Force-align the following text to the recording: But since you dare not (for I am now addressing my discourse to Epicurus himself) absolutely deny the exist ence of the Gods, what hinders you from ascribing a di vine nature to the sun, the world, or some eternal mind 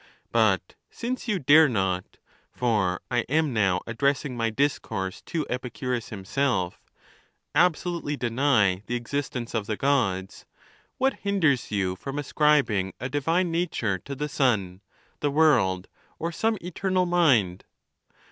But 0.31 0.73
since 0.89 1.27
you 1.27 1.37
dare 1.37 1.69
not 1.69 2.17
(for 2.51 3.01
I 3.11 3.19
am 3.29 3.53
now 3.53 3.81
addressing 3.85 4.35
my 4.35 4.49
discourse 4.49 5.21
to 5.27 5.45
Epicurus 5.47 6.09
himself) 6.09 6.81
absolutely 7.53 8.17
deny 8.17 8.81
the 8.87 8.95
exist 8.95 9.35
ence 9.35 9.53
of 9.53 9.67
the 9.67 9.77
Gods, 9.77 10.47
what 10.97 11.19
hinders 11.19 11.69
you 11.69 11.95
from 11.95 12.17
ascribing 12.17 12.93
a 12.99 13.09
di 13.09 13.19
vine 13.19 13.51
nature 13.51 13.99
to 13.99 14.15
the 14.15 14.27
sun, 14.27 14.81
the 15.19 15.29
world, 15.29 15.87
or 16.17 16.31
some 16.31 16.57
eternal 16.61 17.05
mind 17.05 17.65